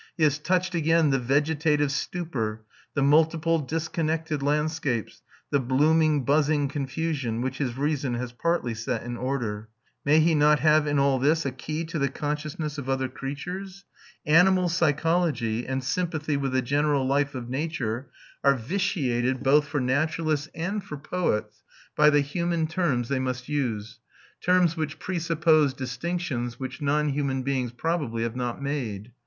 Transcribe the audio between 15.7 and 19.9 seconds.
sympathy with the general life of nature, are vitiated both for